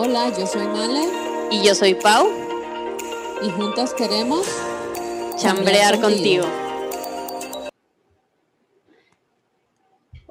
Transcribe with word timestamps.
Hola, 0.00 0.30
yo 0.38 0.46
soy 0.46 0.64
Male. 0.68 1.08
Y 1.50 1.66
yo 1.66 1.74
soy 1.74 1.94
Pau. 1.94 2.30
Y 3.42 3.50
juntas 3.50 3.92
queremos 3.94 4.46
chambrear, 5.36 6.00
contigo. 6.00 6.44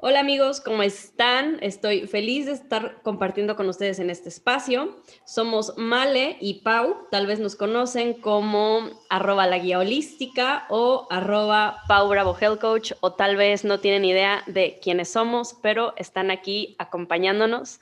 Hola 0.00 0.20
amigos, 0.20 0.60
¿cómo 0.60 0.84
están? 0.84 1.58
Estoy 1.60 2.06
feliz 2.06 2.46
de 2.46 2.52
estar 2.52 3.02
compartiendo 3.02 3.56
con 3.56 3.68
ustedes 3.68 3.98
en 3.98 4.10
este 4.10 4.28
espacio. 4.28 4.96
Somos 5.26 5.76
Male 5.76 6.36
y 6.40 6.62
Pau, 6.62 7.08
tal 7.10 7.26
vez 7.26 7.40
nos 7.40 7.56
conocen 7.56 8.14
como 8.14 8.90
arroba 9.10 9.48
la 9.48 9.58
guía 9.58 9.80
holística 9.80 10.66
o 10.68 11.08
arroba 11.10 11.78
Pau 11.88 12.08
Bravo 12.08 12.36
Health 12.40 12.60
Coach 12.60 12.92
o 13.00 13.14
tal 13.14 13.34
vez 13.34 13.64
no 13.64 13.80
tienen 13.80 14.04
idea 14.04 14.44
de 14.46 14.78
quiénes 14.80 15.10
somos, 15.10 15.56
pero 15.62 15.94
están 15.96 16.30
aquí 16.30 16.76
acompañándonos 16.78 17.80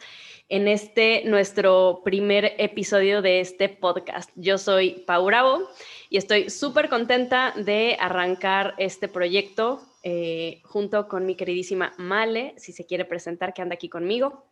en 0.48 0.68
este 0.68 1.22
nuestro 1.26 2.00
primer 2.02 2.54
episodio 2.56 3.20
de 3.20 3.40
este 3.40 3.68
podcast. 3.68 4.30
Yo 4.36 4.56
soy 4.56 5.04
Pau 5.06 5.26
Bravo 5.26 5.68
y 6.08 6.16
estoy 6.16 6.48
súper 6.48 6.88
contenta 6.88 7.52
de 7.56 7.98
arrancar 8.00 8.74
este 8.78 9.06
proyecto 9.06 9.82
eh, 10.08 10.62
junto 10.62 11.08
con 11.08 11.26
mi 11.26 11.34
queridísima 11.34 11.92
Male, 11.98 12.54
si 12.58 12.70
se 12.70 12.86
quiere 12.86 13.04
presentar, 13.04 13.52
que 13.52 13.60
anda 13.60 13.74
aquí 13.74 13.88
conmigo. 13.88 14.46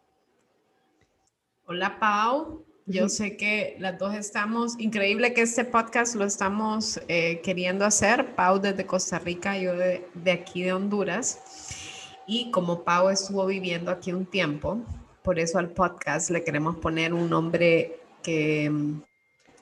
Hola 1.66 2.00
Pau, 2.00 2.64
yo 2.86 3.08
sé 3.08 3.36
que 3.36 3.76
las 3.78 3.96
dos 3.96 4.16
estamos, 4.16 4.74
increíble 4.80 5.32
que 5.32 5.42
este 5.42 5.64
podcast 5.64 6.16
lo 6.16 6.24
estamos 6.24 7.00
eh, 7.06 7.40
queriendo 7.44 7.84
hacer, 7.84 8.34
Pau 8.34 8.58
desde 8.58 8.84
Costa 8.84 9.20
Rica, 9.20 9.56
yo 9.56 9.76
de, 9.76 10.04
de 10.14 10.32
aquí 10.32 10.64
de 10.64 10.72
Honduras. 10.72 12.18
Y 12.26 12.50
como 12.50 12.82
Pau 12.82 13.08
estuvo 13.08 13.46
viviendo 13.46 13.92
aquí 13.92 14.12
un 14.12 14.26
tiempo, 14.26 14.80
por 15.22 15.38
eso 15.38 15.60
al 15.60 15.70
podcast 15.70 16.30
le 16.30 16.42
queremos 16.42 16.78
poner 16.78 17.14
un 17.14 17.30
nombre 17.30 18.00
que 18.24 18.68
mm, 18.68 19.02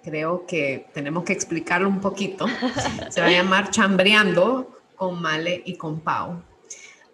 creo 0.02 0.46
que 0.46 0.86
tenemos 0.94 1.24
que 1.24 1.34
explicarlo 1.34 1.86
un 1.86 2.00
poquito. 2.00 2.46
Se 3.10 3.20
va 3.20 3.26
a 3.26 3.30
llamar 3.30 3.70
Chambreando 3.70 4.81
con 5.02 5.20
Male 5.20 5.60
y 5.64 5.74
con 5.74 5.98
Pau. 5.98 6.40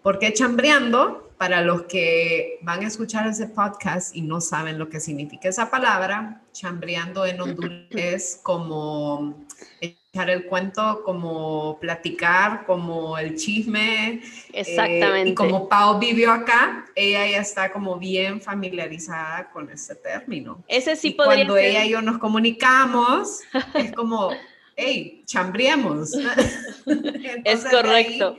¿Por 0.03 0.19
qué 0.19 0.31
Chambreando? 0.31 1.31
Para 1.39 1.61
los 1.61 1.83
que 1.85 2.59
van 2.61 2.83
a 2.83 2.87
escuchar 2.87 3.25
ese 3.25 3.47
podcast 3.47 4.15
y 4.15 4.21
no 4.21 4.41
saben 4.41 4.77
lo 4.77 4.89
que 4.89 4.99
significa 4.99 5.49
esa 5.49 5.71
palabra, 5.71 6.43
chambreando 6.51 7.25
en 7.25 7.41
Honduras 7.41 7.87
es 7.89 8.39
como 8.43 9.43
echar 9.81 10.29
el 10.29 10.45
cuento, 10.45 11.01
como 11.03 11.79
platicar, 11.79 12.67
como 12.67 13.17
el 13.17 13.35
chisme. 13.35 14.21
Exactamente. 14.53 15.29
Eh, 15.29 15.31
y 15.31 15.33
como 15.33 15.67
Pau 15.67 15.97
vivió 15.97 16.31
acá, 16.31 16.85
ella 16.93 17.25
ya 17.25 17.39
está 17.39 17.71
como 17.71 17.97
bien 17.97 18.39
familiarizada 18.39 19.49
con 19.49 19.67
ese 19.71 19.95
término. 19.95 20.63
Ese 20.67 20.95
sí 20.95 21.07
y 21.07 21.13
podría 21.13 21.37
Cuando 21.37 21.57
ella 21.57 21.85
y 21.85 21.89
yo 21.89 22.03
nos 22.03 22.19
comunicamos, 22.19 23.39
es 23.73 23.91
como, 23.93 24.29
hey, 24.79 25.23
chambriemos. 25.25 26.13
es 27.43 27.65
correcto. 27.65 28.35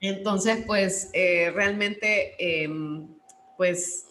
entonces, 0.00 0.64
pues, 0.66 1.10
eh, 1.12 1.50
realmente, 1.54 2.34
eh, 2.38 2.68
pues, 3.56 4.06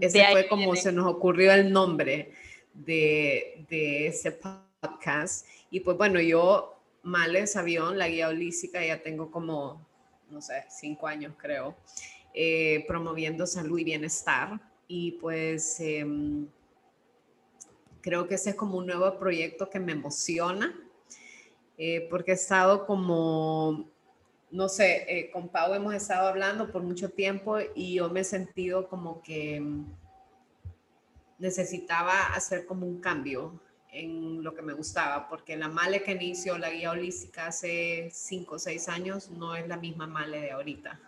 ese 0.00 0.24
fue 0.30 0.48
como 0.48 0.76
se 0.76 0.92
nos 0.92 1.06
ocurrió 1.06 1.52
el 1.52 1.72
nombre 1.72 2.32
de, 2.74 3.64
de 3.68 4.06
ese 4.06 4.32
podcast 4.32 4.68
podcast. 4.80 5.46
Y 5.70 5.80
pues 5.80 5.96
bueno, 5.96 6.20
yo, 6.20 6.80
Males 7.02 7.56
Avión, 7.56 7.98
la 7.98 8.08
guía 8.08 8.28
holística, 8.28 8.84
ya 8.84 9.02
tengo 9.02 9.30
como, 9.30 9.86
no 10.30 10.40
sé, 10.40 10.64
cinco 10.70 11.06
años 11.06 11.34
creo, 11.36 11.76
eh, 12.34 12.84
promoviendo 12.86 13.46
salud 13.46 13.78
y 13.78 13.84
bienestar. 13.84 14.60
Y 14.86 15.12
pues 15.12 15.80
em, 15.80 16.46
creo 18.08 18.26
que 18.26 18.36
ese 18.36 18.50
es 18.50 18.56
como 18.56 18.78
un 18.78 18.86
nuevo 18.86 19.18
proyecto 19.18 19.68
que 19.68 19.78
me 19.78 19.92
emociona, 19.92 20.74
eh, 21.76 22.06
porque 22.08 22.30
he 22.30 22.34
estado 22.34 22.86
como, 22.86 23.86
no 24.50 24.70
sé, 24.70 25.04
eh, 25.06 25.30
con 25.30 25.50
Pau 25.50 25.74
hemos 25.74 25.92
estado 25.92 26.26
hablando 26.26 26.72
por 26.72 26.82
mucho 26.82 27.10
tiempo 27.10 27.58
y 27.74 27.96
yo 27.96 28.08
me 28.08 28.20
he 28.20 28.24
sentido 28.24 28.88
como 28.88 29.20
que 29.20 29.56
em, 29.56 29.84
necesitaba 31.38 32.28
hacer 32.28 32.64
como 32.64 32.86
un 32.86 32.98
cambio 32.98 33.60
en 33.92 34.42
lo 34.42 34.54
que 34.54 34.62
me 34.62 34.72
gustaba, 34.72 35.28
porque 35.28 35.58
la 35.58 35.68
Male 35.68 36.02
que 36.02 36.12
inició 36.12 36.56
la 36.56 36.70
guía 36.70 36.92
holística 36.92 37.48
hace 37.48 38.08
cinco 38.10 38.54
o 38.54 38.58
seis 38.58 38.88
años 38.88 39.30
no 39.32 39.54
es 39.54 39.68
la 39.68 39.76
misma 39.76 40.06
Male 40.06 40.40
de 40.40 40.52
ahorita. 40.52 40.98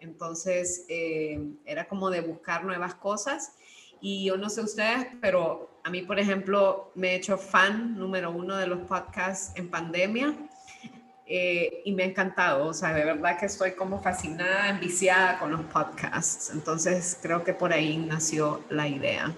Entonces, 0.00 0.86
eh, 0.88 1.38
era 1.66 1.86
como 1.86 2.08
de 2.08 2.22
buscar 2.22 2.64
nuevas 2.64 2.94
cosas. 2.94 3.52
Y 4.00 4.26
yo 4.26 4.36
no 4.36 4.50
sé 4.50 4.60
ustedes, 4.60 5.08
pero 5.22 5.75
a 5.86 5.88
mí, 5.88 6.02
por 6.02 6.18
ejemplo, 6.18 6.90
me 6.96 7.12
he 7.12 7.14
hecho 7.14 7.38
fan 7.38 7.96
número 7.96 8.32
uno 8.32 8.56
de 8.56 8.66
los 8.66 8.80
podcasts 8.80 9.52
en 9.54 9.70
pandemia. 9.70 10.34
Eh, 11.28 11.82
y 11.84 11.92
me 11.92 12.02
ha 12.02 12.06
encantado, 12.06 12.66
o 12.66 12.74
sea, 12.74 12.92
de 12.92 13.04
verdad 13.04 13.38
que 13.38 13.46
estoy 13.46 13.72
como 13.72 14.02
fascinada, 14.02 14.68
enviciada 14.68 15.38
con 15.38 15.52
los 15.52 15.60
podcasts. 15.62 16.50
Entonces, 16.52 17.16
creo 17.22 17.44
que 17.44 17.52
por 17.52 17.72
ahí 17.72 17.98
nació 17.98 18.64
la 18.68 18.88
idea. 18.88 19.32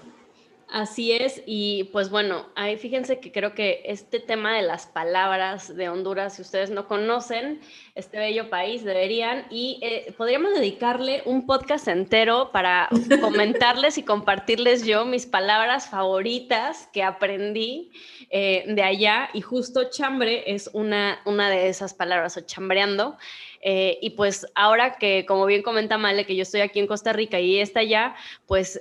Así 0.71 1.11
es, 1.11 1.41
y 1.47 1.85
pues 1.85 2.11
bueno, 2.11 2.45
ahí 2.53 2.77
fíjense 2.77 3.19
que 3.19 3.31
creo 3.31 3.55
que 3.55 3.81
este 3.85 4.19
tema 4.19 4.55
de 4.55 4.61
las 4.61 4.85
palabras 4.85 5.75
de 5.75 5.89
Honduras, 5.89 6.35
si 6.35 6.43
ustedes 6.43 6.69
no 6.69 6.87
conocen 6.87 7.59
este 7.95 8.19
bello 8.19 8.51
país, 8.51 8.83
deberían, 8.83 9.47
y 9.49 9.79
eh, 9.81 10.13
podríamos 10.15 10.53
dedicarle 10.53 11.23
un 11.25 11.47
podcast 11.47 11.87
entero 11.87 12.51
para 12.51 12.87
comentarles 13.21 13.97
y 13.97 14.03
compartirles 14.03 14.85
yo 14.85 15.05
mis 15.05 15.25
palabras 15.25 15.89
favoritas 15.89 16.87
que 16.93 17.01
aprendí 17.01 17.91
eh, 18.29 18.63
de 18.67 18.83
allá, 18.83 19.31
y 19.33 19.41
justo 19.41 19.89
chambre 19.89 20.53
es 20.53 20.69
una, 20.73 21.19
una 21.25 21.49
de 21.49 21.69
esas 21.69 21.95
palabras, 21.95 22.37
o 22.37 22.41
chambreando. 22.41 23.17
Eh, 23.61 23.97
y 24.03 24.11
pues 24.11 24.45
ahora 24.53 24.97
que, 24.97 25.25
como 25.25 25.47
bien 25.47 25.63
comenta 25.63 25.97
Male, 25.97 26.27
que 26.27 26.35
yo 26.35 26.43
estoy 26.43 26.61
aquí 26.61 26.79
en 26.79 26.85
Costa 26.85 27.11
Rica 27.11 27.39
y 27.39 27.57
está 27.57 27.79
allá, 27.79 28.15
pues 28.45 28.79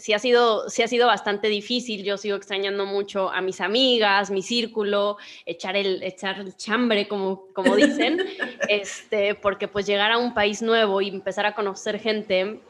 sí 0.00 0.12
ha 0.12 0.18
sido, 0.18 0.68
sí 0.68 0.82
ha 0.82 0.88
sido 0.88 1.06
bastante 1.06 1.48
difícil. 1.48 2.02
Yo 2.02 2.16
sigo 2.16 2.36
extrañando 2.36 2.86
mucho 2.86 3.30
a 3.30 3.40
mis 3.40 3.60
amigas, 3.60 4.30
mi 4.30 4.42
círculo, 4.42 5.18
echar 5.46 5.76
el, 5.76 6.02
echar 6.02 6.40
el 6.40 6.56
chambre, 6.56 7.06
como, 7.06 7.46
como 7.52 7.76
dicen, 7.76 8.18
este, 8.68 9.34
porque 9.34 9.68
pues 9.68 9.86
llegar 9.86 10.10
a 10.10 10.18
un 10.18 10.34
país 10.34 10.62
nuevo 10.62 11.00
y 11.00 11.08
empezar 11.08 11.46
a 11.46 11.54
conocer 11.54 11.98
gente 12.00 12.60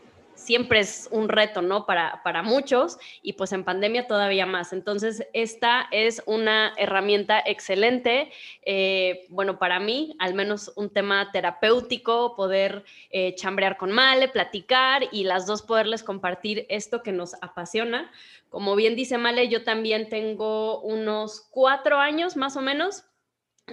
siempre 0.40 0.80
es 0.80 1.08
un 1.12 1.28
reto, 1.28 1.60
¿no? 1.60 1.84
Para, 1.86 2.22
para 2.24 2.42
muchos 2.42 2.98
y 3.22 3.34
pues 3.34 3.52
en 3.52 3.62
pandemia 3.62 4.06
todavía 4.06 4.46
más. 4.46 4.72
Entonces, 4.72 5.26
esta 5.32 5.86
es 5.90 6.22
una 6.26 6.72
herramienta 6.76 7.42
excelente, 7.44 8.32
eh, 8.62 9.26
bueno, 9.28 9.58
para 9.58 9.78
mí, 9.78 10.16
al 10.18 10.34
menos 10.34 10.72
un 10.76 10.90
tema 10.90 11.30
terapéutico, 11.30 12.34
poder 12.36 12.84
eh, 13.10 13.34
chambrear 13.34 13.76
con 13.76 13.92
Male, 13.92 14.28
platicar 14.28 15.04
y 15.12 15.24
las 15.24 15.46
dos 15.46 15.62
poderles 15.62 16.02
compartir 16.02 16.66
esto 16.68 17.02
que 17.02 17.12
nos 17.12 17.34
apasiona. 17.42 18.10
Como 18.48 18.74
bien 18.76 18.96
dice 18.96 19.18
Male, 19.18 19.48
yo 19.48 19.62
también 19.62 20.08
tengo 20.08 20.80
unos 20.80 21.48
cuatro 21.50 21.98
años 21.98 22.36
más 22.36 22.56
o 22.56 22.62
menos 22.62 23.04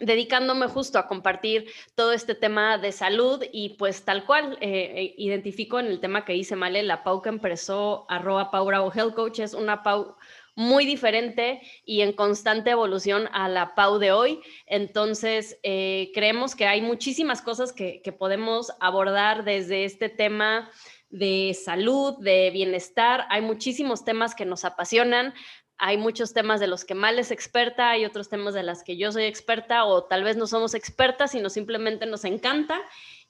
dedicándome 0.01 0.67
justo 0.67 0.99
a 0.99 1.07
compartir 1.07 1.71
todo 1.95 2.13
este 2.13 2.35
tema 2.35 2.77
de 2.77 2.91
salud 2.91 3.43
y 3.51 3.69
pues 3.69 4.03
tal 4.03 4.25
cual 4.25 4.57
eh, 4.61 4.93
eh, 4.95 5.15
identifico 5.17 5.79
en 5.79 5.87
el 5.87 5.99
tema 5.99 6.25
que 6.25 6.33
dice 6.33 6.55
Male, 6.55 6.83
la 6.83 7.03
Pau 7.03 7.21
que 7.21 7.29
empezó 7.29 8.05
arroba 8.09 8.51
Pau 8.51 8.65
Bravo 8.65 8.91
Health 8.93 9.15
Coach 9.15 9.39
es 9.39 9.53
una 9.53 9.83
Pau 9.83 10.15
muy 10.55 10.85
diferente 10.85 11.61
y 11.85 12.01
en 12.01 12.13
constante 12.13 12.71
evolución 12.71 13.29
a 13.31 13.47
la 13.47 13.75
Pau 13.75 13.99
de 13.99 14.11
hoy. 14.11 14.41
Entonces, 14.65 15.59
eh, 15.61 16.11
creemos 16.15 16.55
que 16.55 16.65
hay 16.65 16.81
muchísimas 16.81 17.43
cosas 17.43 17.71
que, 17.71 18.01
que 18.01 18.11
podemos 18.11 18.71
abordar 18.79 19.43
desde 19.43 19.85
este 19.85 20.09
tema 20.09 20.71
de 21.09 21.53
salud, 21.53 22.17
de 22.19 22.49
bienestar. 22.51 23.25
Hay 23.29 23.41
muchísimos 23.41 24.03
temas 24.03 24.35
que 24.35 24.45
nos 24.45 24.65
apasionan 24.65 25.33
hay 25.77 25.97
muchos 25.97 26.33
temas 26.33 26.59
de 26.59 26.67
los 26.67 26.85
que 26.85 26.95
Mal 26.95 27.19
es 27.19 27.31
experta, 27.31 27.91
hay 27.91 28.05
otros 28.05 28.29
temas 28.29 28.53
de 28.53 28.63
las 28.63 28.83
que 28.83 28.97
yo 28.97 29.11
soy 29.11 29.25
experta 29.25 29.85
o 29.85 30.05
tal 30.05 30.23
vez 30.23 30.37
no 30.37 30.47
somos 30.47 30.73
expertas, 30.73 31.31
sino 31.31 31.49
simplemente 31.49 32.05
nos 32.05 32.25
encanta. 32.25 32.79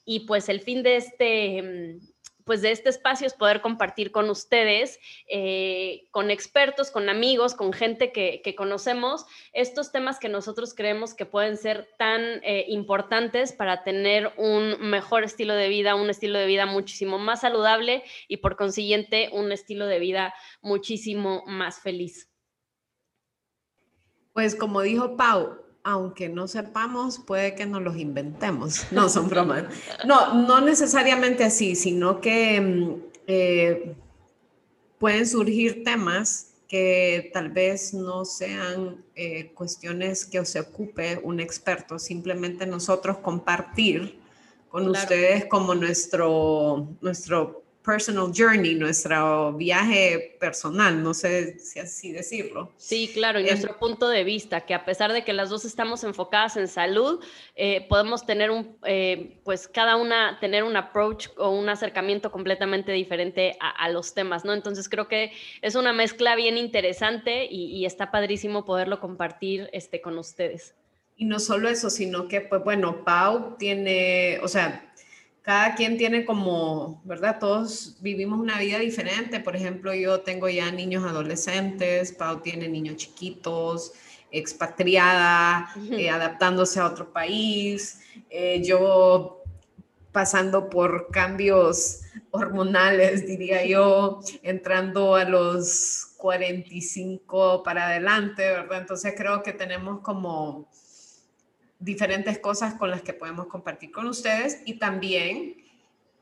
Y 0.04 0.20
pues 0.20 0.48
el 0.48 0.60
fin 0.60 0.82
de 0.82 0.96
este, 0.96 1.62
mm, 1.62 2.08
pues 2.48 2.62
de 2.62 2.70
este 2.70 2.88
espacio 2.88 3.26
es 3.26 3.34
poder 3.34 3.60
compartir 3.60 4.10
con 4.10 4.30
ustedes, 4.30 4.98
eh, 5.28 6.08
con 6.10 6.30
expertos, 6.30 6.90
con 6.90 7.10
amigos, 7.10 7.52
con 7.54 7.74
gente 7.74 8.10
que, 8.10 8.54
conocemos, 8.56 9.26
estos 9.52 9.92
temas 9.92 10.18
que 10.18 10.30
nosotros 10.30 10.72
creemos 10.72 11.12
que 11.12 11.26
pueden 11.26 11.58
ser 11.58 11.90
tan 11.98 12.22
eh, 12.42 12.64
importantes 12.68 13.52
para 13.52 13.84
tener 13.84 14.32
un 14.38 14.80
mejor 14.80 15.24
estilo 15.24 15.52
de 15.52 15.68
vida, 15.68 15.94
un 15.94 16.08
estilo 16.08 16.38
de 16.38 16.46
vida 16.46 16.64
muchísimo 16.64 17.18
más 17.18 17.42
saludable 17.42 18.02
y 18.28 18.38
por 18.38 18.56
consiguiente 18.56 19.28
un 19.34 19.52
estilo 19.52 19.86
de 19.86 19.98
vida 19.98 20.32
muchísimo 20.62 21.44
más 21.46 21.82
feliz. 21.82 22.27
Pues 24.38 24.54
como 24.54 24.82
dijo 24.82 25.16
Pau, 25.16 25.58
aunque 25.82 26.28
no 26.28 26.46
sepamos, 26.46 27.18
puede 27.18 27.56
que 27.56 27.66
nos 27.66 27.82
los 27.82 27.96
inventemos. 27.96 28.86
No, 28.92 29.08
son 29.08 29.28
bromas. 29.28 29.64
No, 30.06 30.46
no 30.46 30.60
necesariamente 30.60 31.42
así, 31.42 31.74
sino 31.74 32.20
que 32.20 32.60
mm, 32.60 32.94
eh, 33.26 33.96
pueden 34.96 35.26
surgir 35.26 35.82
temas 35.82 36.52
que 36.68 37.32
tal 37.34 37.50
vez 37.50 37.92
no 37.94 38.24
sean 38.24 39.04
eh, 39.16 39.50
cuestiones 39.54 40.24
que 40.24 40.44
se 40.44 40.60
ocupe 40.60 41.20
un 41.24 41.40
experto, 41.40 41.98
simplemente 41.98 42.64
nosotros 42.64 43.18
compartir 43.18 44.20
con 44.68 44.88
ustedes 44.88 45.46
como 45.46 45.74
nuestro, 45.74 46.86
nuestro 47.00 47.64
personal 47.88 48.30
journey, 48.36 48.74
nuestro 48.74 49.54
viaje 49.54 50.36
personal, 50.38 51.02
no 51.02 51.14
sé 51.14 51.58
si 51.58 51.78
así 51.78 52.12
decirlo. 52.12 52.70
Sí, 52.76 53.10
claro, 53.14 53.40
y 53.40 53.44
nuestro 53.44 53.78
punto 53.78 54.10
de 54.10 54.24
vista, 54.24 54.60
que 54.66 54.74
a 54.74 54.84
pesar 54.84 55.14
de 55.14 55.24
que 55.24 55.32
las 55.32 55.48
dos 55.48 55.64
estamos 55.64 56.04
enfocadas 56.04 56.58
en 56.58 56.68
salud, 56.68 57.24
eh, 57.56 57.86
podemos 57.88 58.26
tener 58.26 58.50
un, 58.50 58.76
eh, 58.84 59.40
pues 59.42 59.68
cada 59.68 59.96
una 59.96 60.38
tener 60.38 60.64
un 60.64 60.76
approach 60.76 61.28
o 61.38 61.48
un 61.48 61.70
acercamiento 61.70 62.30
completamente 62.30 62.92
diferente 62.92 63.56
a, 63.58 63.88
los 63.88 64.12
temas, 64.12 64.44
¿no? 64.44 64.52
Entonces 64.52 64.86
creo 64.90 65.08
que 65.08 65.32
es 65.62 65.74
una 65.74 65.94
mezcla 65.94 66.36
bien 66.36 66.58
interesante 66.58 67.46
y, 67.50 67.74
y 67.74 67.86
está 67.86 68.10
padrísimo 68.10 68.66
poderlo 68.66 69.00
compartir 69.00 69.70
este, 69.72 70.02
con 70.02 70.18
ustedes. 70.18 70.74
Y 71.16 71.24
no 71.24 71.40
solo 71.40 71.70
eso, 71.70 71.88
sino 71.88 72.28
que, 72.28 72.42
pues 72.42 72.62
bueno, 72.62 73.02
Pau 73.02 73.56
tiene, 73.58 74.40
o 74.42 74.48
sea, 74.48 74.87
cada 75.48 75.74
quien 75.74 75.96
tiene 75.96 76.26
como, 76.26 77.00
¿verdad? 77.04 77.38
Todos 77.40 77.96
vivimos 78.02 78.38
una 78.38 78.58
vida 78.58 78.78
diferente. 78.80 79.40
Por 79.40 79.56
ejemplo, 79.56 79.94
yo 79.94 80.20
tengo 80.20 80.46
ya 80.50 80.70
niños 80.70 81.04
adolescentes, 81.04 82.12
Pau 82.12 82.42
tiene 82.42 82.68
niños 82.68 82.96
chiquitos, 82.96 83.94
expatriada, 84.30 85.70
eh, 85.90 86.10
adaptándose 86.10 86.80
a 86.80 86.86
otro 86.86 87.14
país, 87.14 88.02
eh, 88.28 88.60
yo 88.62 89.42
pasando 90.12 90.68
por 90.68 91.10
cambios 91.10 92.02
hormonales, 92.30 93.26
diría 93.26 93.64
yo, 93.64 94.20
entrando 94.42 95.14
a 95.14 95.24
los 95.24 96.12
45 96.18 97.62
para 97.62 97.86
adelante, 97.86 98.42
¿verdad? 98.42 98.82
Entonces 98.82 99.14
creo 99.16 99.42
que 99.42 99.54
tenemos 99.54 100.00
como 100.00 100.68
diferentes 101.78 102.38
cosas 102.38 102.74
con 102.74 102.90
las 102.90 103.02
que 103.02 103.12
podemos 103.12 103.46
compartir 103.46 103.92
con 103.92 104.06
ustedes 104.06 104.60
y 104.64 104.74
también 104.74 105.56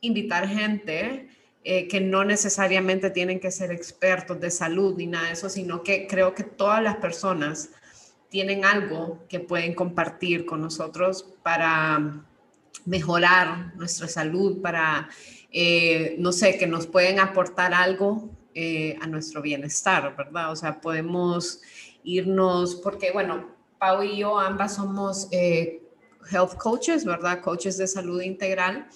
invitar 0.00 0.48
gente 0.48 1.28
eh, 1.64 1.88
que 1.88 2.00
no 2.00 2.24
necesariamente 2.24 3.10
tienen 3.10 3.40
que 3.40 3.50
ser 3.50 3.72
expertos 3.72 4.40
de 4.40 4.50
salud 4.50 4.94
ni 4.96 5.06
nada 5.06 5.26
de 5.26 5.32
eso, 5.32 5.48
sino 5.48 5.82
que 5.82 6.06
creo 6.06 6.34
que 6.34 6.44
todas 6.44 6.82
las 6.82 6.96
personas 6.96 7.70
tienen 8.28 8.64
algo 8.64 9.24
que 9.28 9.40
pueden 9.40 9.74
compartir 9.74 10.46
con 10.46 10.60
nosotros 10.60 11.24
para 11.42 12.24
mejorar 12.84 13.74
nuestra 13.76 14.06
salud, 14.06 14.60
para, 14.60 15.08
eh, 15.50 16.16
no 16.18 16.32
sé, 16.32 16.56
que 16.58 16.66
nos 16.66 16.86
pueden 16.86 17.18
aportar 17.18 17.74
algo 17.74 18.30
eh, 18.54 18.96
a 19.00 19.06
nuestro 19.06 19.42
bienestar, 19.42 20.14
¿verdad? 20.16 20.52
O 20.52 20.56
sea, 20.56 20.80
podemos 20.80 21.60
irnos, 22.04 22.76
porque 22.76 23.10
bueno, 23.10 23.55
Pau 23.78 24.02
y 24.02 24.18
yo 24.18 24.38
ambas 24.38 24.76
somos 24.76 25.28
eh, 25.30 25.82
health 26.30 26.56
coaches, 26.56 27.04
¿verdad? 27.04 27.40
Coaches 27.40 27.76
de 27.76 27.86
salud 27.86 28.20
integral. 28.22 28.88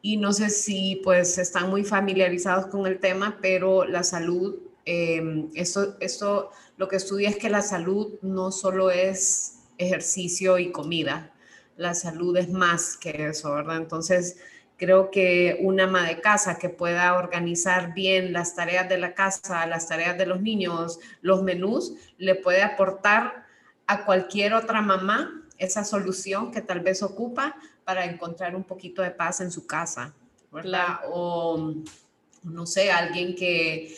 Y 0.00 0.16
no 0.16 0.32
sé 0.32 0.50
si 0.50 1.00
pues 1.02 1.38
están 1.38 1.70
muy 1.70 1.84
familiarizados 1.84 2.66
con 2.66 2.86
el 2.86 3.00
tema, 3.00 3.38
pero 3.42 3.84
la 3.84 4.04
salud, 4.04 4.56
eh, 4.86 5.48
esto, 5.54 5.96
esto 6.00 6.50
lo 6.76 6.88
que 6.88 6.96
estudia 6.96 7.28
es 7.28 7.36
que 7.36 7.50
la 7.50 7.62
salud 7.62 8.14
no 8.22 8.52
solo 8.52 8.90
es 8.90 9.58
ejercicio 9.78 10.58
y 10.58 10.70
comida, 10.70 11.32
la 11.76 11.94
salud 11.94 12.36
es 12.36 12.48
más 12.48 12.96
que 12.96 13.28
eso, 13.28 13.52
¿verdad? 13.52 13.76
Entonces, 13.78 14.38
creo 14.76 15.10
que 15.10 15.58
una 15.60 15.84
ama 15.84 16.06
de 16.06 16.20
casa 16.20 16.58
que 16.58 16.68
pueda 16.68 17.16
organizar 17.16 17.94
bien 17.94 18.32
las 18.32 18.54
tareas 18.54 18.88
de 18.88 18.98
la 18.98 19.14
casa, 19.14 19.66
las 19.66 19.88
tareas 19.88 20.16
de 20.16 20.26
los 20.26 20.40
niños, 20.40 21.00
los 21.20 21.42
menús, 21.42 21.94
le 22.16 22.36
puede 22.36 22.62
aportar 22.62 23.47
a 23.88 24.04
cualquier 24.04 24.52
otra 24.52 24.80
mamá 24.82 25.42
esa 25.56 25.82
solución 25.82 26.52
que 26.52 26.60
tal 26.60 26.80
vez 26.80 27.02
ocupa 27.02 27.56
para 27.84 28.04
encontrar 28.04 28.54
un 28.54 28.62
poquito 28.62 29.02
de 29.02 29.10
paz 29.10 29.40
en 29.40 29.50
su 29.50 29.66
casa, 29.66 30.14
¿verdad? 30.52 31.00
O 31.10 31.74
no 32.44 32.66
sé, 32.66 32.92
alguien 32.92 33.34
que 33.34 33.96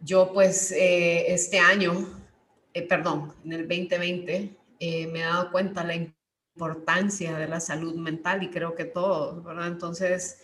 yo 0.00 0.32
pues 0.32 0.70
eh, 0.70 1.32
este 1.34 1.58
año, 1.58 2.08
eh, 2.72 2.82
perdón, 2.82 3.34
en 3.44 3.52
el 3.52 3.68
2020, 3.68 4.56
eh, 4.78 5.06
me 5.08 5.20
he 5.20 5.22
dado 5.24 5.50
cuenta 5.50 5.82
la 5.82 5.96
importancia 5.96 7.36
de 7.36 7.48
la 7.48 7.58
salud 7.58 7.96
mental 7.96 8.44
y 8.44 8.48
creo 8.48 8.76
que 8.76 8.84
todos, 8.84 9.44
¿verdad? 9.44 9.66
Entonces, 9.66 10.40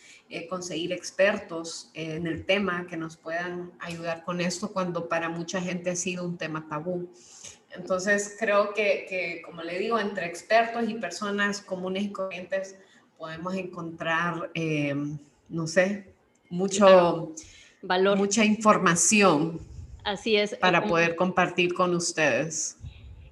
conseguir 0.50 0.92
expertos 0.92 1.92
en 1.94 2.26
el 2.26 2.44
tema 2.44 2.88
que 2.88 2.96
nos 2.96 3.16
puedan 3.16 3.70
ayudar 3.78 4.24
con 4.24 4.40
esto 4.40 4.72
cuando 4.72 5.08
para 5.08 5.28
mucha 5.28 5.60
gente 5.60 5.90
ha 5.90 5.96
sido 5.96 6.24
un 6.24 6.36
tema 6.36 6.66
tabú. 6.68 7.08
Entonces, 7.76 8.36
creo 8.38 8.72
que, 8.72 9.42
como 9.44 9.62
le 9.62 9.78
digo, 9.78 9.98
entre 9.98 10.26
expertos 10.26 10.88
y 10.88 10.94
personas 10.94 11.60
comunes 11.60 12.04
y 12.04 12.12
corrientes 12.12 12.76
podemos 13.18 13.54
encontrar, 13.54 14.50
eh, 14.54 14.94
no 15.48 15.66
sé, 15.66 16.06
mucho 16.50 17.32
valor, 17.82 18.16
mucha 18.16 18.44
información. 18.44 19.60
Así 20.04 20.36
es. 20.36 20.54
Para 20.56 20.84
poder 20.84 21.16
compartir 21.16 21.74
con 21.74 21.94
ustedes. 21.94 22.76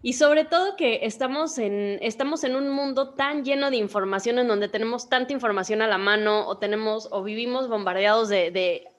Y 0.05 0.15
sobre 0.15 0.45
todo 0.45 0.75
que 0.77 1.01
estamos 1.03 1.59
en, 1.59 1.99
estamos 2.03 2.43
en 2.43 2.57
un 2.57 2.71
mundo 2.71 3.11
tan 3.11 3.45
lleno 3.45 3.71
de 3.71 3.77
información 3.77 4.39
en 4.41 4.49
donde 4.49 4.69
tenemos 4.69 5.09
tanta 5.09 5.33
información 5.33 5.81
a 5.81 5.87
la 5.87 5.99
mano 5.99 6.49
o 6.49 6.59
tenemos 6.59 7.09
o 7.13 7.23
vivimos 7.23 7.69
bombardeados 7.69 8.29
de 8.29 8.92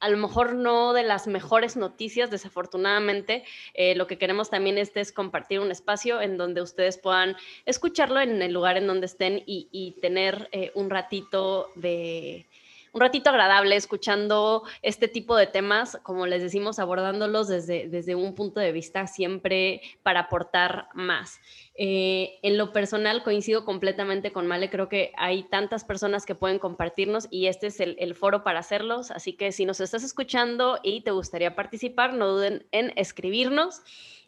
a 0.00 0.08
lo 0.08 0.16
mejor 0.16 0.54
no 0.54 0.92
de 0.92 1.02
las 1.02 1.26
mejores 1.26 1.76
noticias, 1.76 2.30
desafortunadamente. 2.30 3.44
Eh, 3.74 3.94
lo 3.94 4.06
que 4.06 4.18
queremos 4.18 4.50
también 4.50 4.78
este 4.78 5.00
es 5.00 5.12
compartir 5.12 5.60
un 5.60 5.70
espacio 5.70 6.20
en 6.20 6.36
donde 6.36 6.62
ustedes 6.62 6.98
puedan 6.98 7.36
escucharlo 7.66 8.20
en 8.20 8.42
el 8.42 8.52
lugar 8.52 8.76
en 8.76 8.86
donde 8.86 9.06
estén 9.06 9.42
y, 9.46 9.96
tener 10.00 10.48
eh, 10.52 10.72
un 10.74 10.88
ratito 10.88 11.70
de, 11.74 12.46
un 12.92 13.00
ratito 13.00 13.30
agradable 13.30 13.76
escuchando 13.76 14.64
este 14.82 15.08
tipo 15.08 15.36
de 15.36 15.46
temas, 15.46 15.98
como 16.02 16.26
les 16.26 16.42
decimos, 16.42 16.78
abordándolos 16.78 17.48
desde, 17.48 17.88
desde 17.88 18.14
un 18.14 18.34
punto 18.34 18.60
de 18.60 18.72
vista 18.72 19.06
siempre 19.06 19.82
para 20.02 20.20
aportar 20.20 20.88
más. 20.94 21.40
Eh, 21.74 22.38
en 22.42 22.58
lo 22.58 22.72
personal 22.72 23.22
coincido 23.22 23.64
completamente 23.64 24.32
con 24.32 24.46
Male, 24.46 24.70
creo 24.70 24.88
que 24.88 25.12
hay 25.16 25.44
tantas 25.44 25.84
personas 25.84 26.26
que 26.26 26.34
pueden 26.34 26.58
compartirnos 26.58 27.28
y 27.30 27.46
este 27.46 27.68
es 27.68 27.80
el, 27.80 27.96
el, 27.98 28.14
foro 28.14 28.44
para 28.44 28.58
hacerlos, 28.58 29.10
así 29.10 29.32
que 29.32 29.52
si 29.52 29.64
nos 29.64 29.80
estás 29.80 30.02
escuchando 30.02 30.78
y 30.82 31.02
te 31.02 31.10
gustaría 31.10 31.54
participar, 31.54 32.14
no 32.14 32.28
duden 32.28 32.66
en 32.72 32.92
escribirnos. 32.96 33.82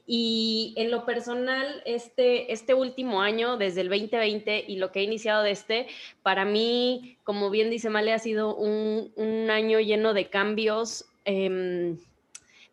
Y 0.06 0.74
en 0.76 0.90
lo 0.90 1.06
personal, 1.06 1.82
este, 1.86 2.52
este 2.52 2.74
último 2.74 3.22
año, 3.22 3.56
desde 3.56 3.82
el 3.82 3.88
2020 3.88 4.64
y 4.66 4.76
lo 4.76 4.90
que 4.90 5.00
he 5.00 5.04
iniciado 5.04 5.42
de 5.42 5.52
este, 5.52 5.86
para 6.22 6.44
mí, 6.44 7.18
como 7.24 7.50
bien 7.50 7.70
dice 7.70 7.88
Male, 7.88 8.12
ha 8.12 8.18
sido 8.18 8.56
un, 8.56 9.12
un 9.16 9.50
año 9.50 9.78
lleno 9.78 10.12
de 10.12 10.28
cambios 10.28 11.06
eh, 11.24 11.96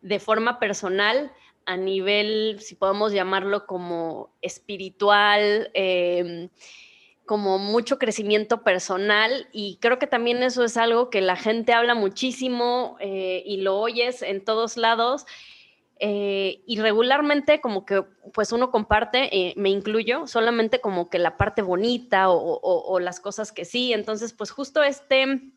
de 0.02 0.18
forma 0.18 0.58
personal, 0.58 1.32
a 1.66 1.76
nivel, 1.76 2.58
si 2.60 2.74
podemos 2.74 3.12
llamarlo 3.12 3.66
como 3.66 4.30
espiritual, 4.42 5.70
eh, 5.74 6.48
como 7.26 7.58
mucho 7.58 7.98
crecimiento 7.98 8.62
personal. 8.62 9.46
Y 9.52 9.78
creo 9.80 9.98
que 9.98 10.08
también 10.08 10.42
eso 10.42 10.64
es 10.64 10.76
algo 10.76 11.10
que 11.10 11.20
la 11.20 11.36
gente 11.36 11.72
habla 11.72 11.94
muchísimo 11.94 12.96
eh, 12.98 13.42
y 13.46 13.58
lo 13.58 13.78
oyes 13.78 14.22
en 14.22 14.44
todos 14.44 14.76
lados 14.76 15.26
eh, 16.00 16.62
y 16.66 16.80
regularmente 16.80 17.60
como 17.60 17.84
que 17.84 18.02
pues 18.32 18.52
uno 18.52 18.70
comparte, 18.70 19.36
eh, 19.36 19.54
me 19.56 19.68
incluyo, 19.68 20.26
solamente 20.26 20.80
como 20.80 21.10
que 21.10 21.18
la 21.18 21.36
parte 21.36 21.60
bonita 21.60 22.30
o, 22.30 22.98
las 23.00 23.20
cosas 23.20 23.52
que 23.52 23.64
sí. 23.66 23.92
Entonces 23.92 24.32
pues 24.32 24.50
justo 24.50 24.82
este 24.82 25.52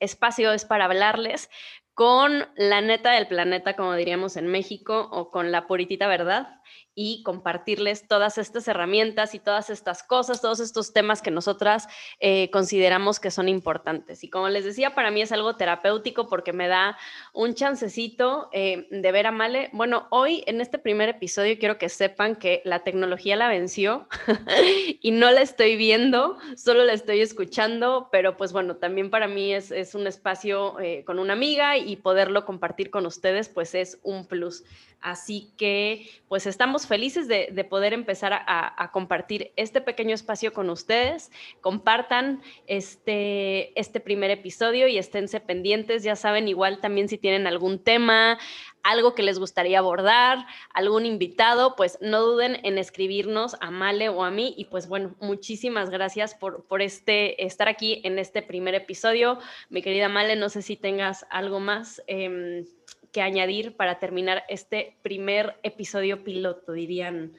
espacio 0.00 0.52
es 0.52 0.64
para 0.64 0.86
hablarles 0.86 1.50
con 1.94 2.48
la 2.56 2.80
neta 2.80 3.12
del 3.12 3.28
planeta, 3.28 3.76
como 3.76 3.94
diríamos 3.94 4.36
en 4.38 4.46
México, 4.46 5.08
o 5.12 5.30
con 5.30 5.52
la 5.52 5.66
puritita 5.66 6.08
verdad 6.08 6.62
y 6.94 7.22
compartirles 7.22 8.06
todas 8.06 8.38
estas 8.38 8.68
herramientas 8.68 9.34
y 9.34 9.38
todas 9.38 9.70
estas 9.70 10.02
cosas, 10.02 10.42
todos 10.42 10.60
estos 10.60 10.92
temas 10.92 11.22
que 11.22 11.30
nosotras 11.30 11.88
eh, 12.20 12.50
consideramos 12.50 13.20
que 13.20 13.30
son 13.30 13.48
importantes. 13.48 14.24
Y 14.24 14.30
como 14.30 14.48
les 14.48 14.64
decía, 14.64 14.94
para 14.94 15.10
mí 15.10 15.22
es 15.22 15.32
algo 15.32 15.56
terapéutico 15.56 16.28
porque 16.28 16.52
me 16.52 16.68
da 16.68 16.98
un 17.32 17.54
chancecito 17.54 18.48
eh, 18.52 18.86
de 18.90 19.12
ver 19.12 19.26
a 19.26 19.32
Male. 19.32 19.70
Bueno, 19.72 20.06
hoy 20.10 20.44
en 20.46 20.60
este 20.60 20.78
primer 20.78 21.08
episodio 21.08 21.58
quiero 21.58 21.78
que 21.78 21.88
sepan 21.88 22.36
que 22.36 22.60
la 22.64 22.80
tecnología 22.80 23.36
la 23.36 23.48
venció 23.48 24.08
y 25.00 25.10
no 25.12 25.30
la 25.30 25.42
estoy 25.42 25.76
viendo, 25.76 26.36
solo 26.56 26.84
la 26.84 26.92
estoy 26.92 27.20
escuchando, 27.20 28.08
pero 28.12 28.36
pues 28.36 28.52
bueno, 28.52 28.76
también 28.76 29.10
para 29.10 29.28
mí 29.28 29.54
es, 29.54 29.70
es 29.70 29.94
un 29.94 30.06
espacio 30.06 30.78
eh, 30.80 31.04
con 31.04 31.18
una 31.18 31.32
amiga 31.32 31.76
y 31.78 31.96
poderlo 31.96 32.44
compartir 32.44 32.90
con 32.90 33.06
ustedes 33.06 33.48
pues 33.48 33.74
es 33.74 33.98
un 34.02 34.26
plus. 34.26 34.64
Así 35.02 35.52
que 35.58 36.08
pues 36.28 36.46
estamos 36.46 36.86
felices 36.86 37.28
de, 37.28 37.66
poder 37.68 37.92
empezar 37.92 38.32
a, 38.32 38.90
compartir 38.92 39.52
este 39.56 39.80
pequeño 39.80 40.14
espacio 40.14 40.52
con 40.52 40.70
ustedes. 40.70 41.30
Compartan 41.60 42.40
este, 42.66 43.78
este 43.78 44.00
primer 44.00 44.30
episodio 44.30 44.86
y 44.88 44.98
esténse 44.98 45.40
pendientes. 45.40 46.04
Ya 46.04 46.16
saben, 46.16 46.48
igual 46.48 46.80
también 46.80 47.08
si 47.08 47.18
tienen 47.18 47.46
algún 47.46 47.78
tema, 47.78 48.38
algo 48.82 49.14
que 49.14 49.22
les 49.22 49.38
gustaría 49.38 49.78
abordar, 49.78 50.46
algún 50.74 51.06
invitado, 51.06 51.76
pues 51.76 51.98
no 52.00 52.20
duden 52.20 52.58
en 52.64 52.78
escribirnos 52.78 53.56
a 53.60 53.70
Male 53.70 54.08
o 54.08 54.24
a 54.24 54.30
mí. 54.30 54.54
Y 54.56 54.66
pues 54.66 54.88
bueno, 54.88 55.14
muchísimas 55.20 55.90
gracias 55.90 56.34
por, 56.34 56.64
por 56.64 56.82
este, 56.82 57.44
estar 57.44 57.68
aquí 57.68 58.00
en 58.04 58.18
este 58.18 58.42
primer 58.42 58.74
episodio. 58.74 59.38
Mi 59.70 59.82
querida 59.82 60.08
Male, 60.08 60.36
no 60.36 60.48
sé 60.48 60.62
si 60.62 60.76
tengas 60.76 61.26
algo 61.30 61.60
más 61.60 62.02
em, 62.06 62.64
que 63.12 63.22
añadir 63.22 63.76
para 63.76 63.98
terminar 63.98 64.44
este 64.48 64.96
primer 65.02 65.56
episodio 65.62 66.24
piloto, 66.24 66.72
dirían. 66.72 67.32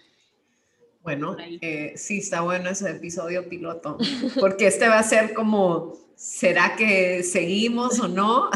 Bueno, 1.01 1.35
eh, 1.39 1.93
sí, 1.97 2.19
está 2.19 2.41
bueno 2.41 2.69
ese 2.69 2.89
episodio 2.91 3.49
piloto, 3.49 3.97
porque 4.39 4.67
este 4.67 4.87
va 4.87 4.99
a 4.99 5.03
ser 5.03 5.33
como, 5.33 5.97
¿será 6.15 6.77
que 6.77 7.23
seguimos 7.23 7.99
o 7.99 8.07
no? 8.07 8.49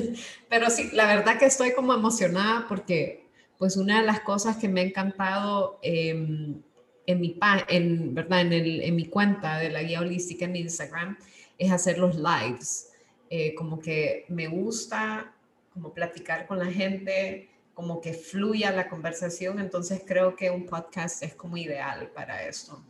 Pero 0.54 0.70
sí, 0.70 0.90
la 0.92 1.08
verdad 1.08 1.36
que 1.36 1.46
estoy 1.46 1.72
como 1.72 1.92
emocionada 1.92 2.66
porque 2.68 3.26
pues 3.58 3.76
una 3.76 4.00
de 4.00 4.06
las 4.06 4.20
cosas 4.20 4.56
que 4.56 4.68
me 4.68 4.82
ha 4.82 4.84
encantado 4.84 5.80
em, 5.82 6.62
en, 7.06 7.20
mi, 7.20 7.36
en, 7.66 8.14
¿verdad? 8.14 8.42
En, 8.42 8.52
el, 8.52 8.82
en, 8.82 8.94
mi 8.94 9.06
cuenta 9.06 9.58
de 9.58 9.70
la 9.70 9.82
guía 9.82 9.98
holística 9.98 10.44
en 10.44 10.54
Instagram 10.54 11.18
es 11.58 11.72
hacer 11.72 11.98
los 11.98 12.14
lives. 12.14 12.92
Eh, 13.30 13.52
como 13.56 13.80
que 13.80 14.26
me 14.28 14.46
gusta 14.46 15.34
como 15.72 15.92
platicar 15.92 16.46
con 16.46 16.60
la 16.60 16.70
gente, 16.70 17.48
como 17.74 18.00
que 18.00 18.12
fluya 18.14 18.70
la 18.70 18.88
conversación, 18.88 19.58
entonces 19.58 20.02
creo 20.06 20.36
que 20.36 20.52
un 20.52 20.66
podcast 20.66 21.20
es 21.24 21.34
como 21.34 21.56
ideal 21.56 22.12
para 22.14 22.46
esto. 22.46 22.80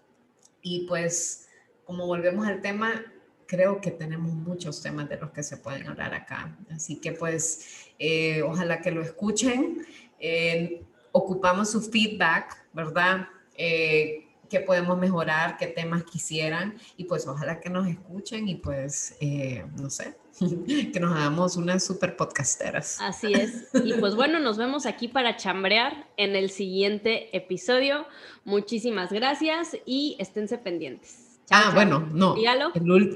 Y 0.61 0.87
pues, 0.87 1.49
como 1.87 2.06
volvemos 2.06 2.47
al 2.47 2.61
tema, 2.61 3.06
creo 3.46 3.80
que 3.80 3.90
tenemos 3.90 4.32
muchos 4.32 4.82
temas 4.82 5.08
de 5.08 5.18
los 5.18 5.30
que 5.30 5.42
se 5.42 5.56
pueden 5.56 5.86
hablar 5.86 6.14
acá. 6.14 6.56
Así 6.70 6.96
que 6.96 7.12
pues, 7.12 7.88
eh, 7.98 8.42
ojalá 8.42 8.80
que 8.80 8.90
lo 8.90 9.02
escuchen. 9.02 9.86
Eh, 10.18 10.82
ocupamos 11.12 11.70
su 11.70 11.80
feedback, 11.80 12.66
¿verdad? 12.72 13.28
Eh, 13.56 14.26
qué 14.48 14.60
podemos 14.60 14.98
mejorar, 14.98 15.56
qué 15.56 15.66
temas 15.66 16.04
quisieran 16.04 16.76
y 16.96 17.04
pues 17.04 17.26
ojalá 17.26 17.60
que 17.60 17.70
nos 17.70 17.86
escuchen 17.88 18.48
y 18.48 18.56
pues, 18.56 19.16
no 19.76 19.90
sé, 19.90 20.16
que 20.92 21.00
nos 21.00 21.16
hagamos 21.16 21.56
unas 21.56 21.84
super 21.84 22.16
podcasteras. 22.16 23.00
Así 23.00 23.32
es. 23.32 23.68
Y 23.84 23.94
pues 23.94 24.14
bueno, 24.14 24.38
nos 24.40 24.58
vemos 24.58 24.86
aquí 24.86 25.08
para 25.08 25.36
chambrear 25.36 26.08
en 26.16 26.36
el 26.36 26.50
siguiente 26.50 27.36
episodio. 27.36 28.06
Muchísimas 28.44 29.12
gracias 29.12 29.76
y 29.86 30.16
esténse 30.18 30.58
pendientes 30.58 31.24
ah, 31.50 31.72
bueno, 31.74 32.08
no. 32.12 32.36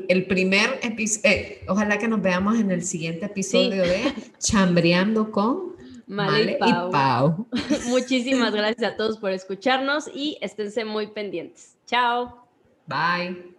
El, 0.09 0.27
primer 0.27 0.81
episodio, 0.83 1.31
eh, 1.31 1.65
ojalá 1.69 1.99
que 1.99 2.09
nos 2.09 2.23
veamos 2.23 2.59
en 2.59 2.71
el 2.71 2.83
siguiente 2.83 3.27
episodio 3.27 3.83
de 3.83 4.13
Chambreando 4.39 5.31
con 5.31 5.77
Male, 6.07 6.59
y 6.61 6.93
Pau. 6.93 7.47
Muchísimas 7.89 8.53
gracias 8.53 8.93
a 8.93 8.97
todos 8.97 9.19
por 9.19 9.31
escucharnos 9.31 10.11
y 10.13 10.39
esténse 10.41 10.85
muy 10.85 11.09
pendientes. 11.09 11.77
Chao. 11.87 12.47
Bye. 12.87 13.58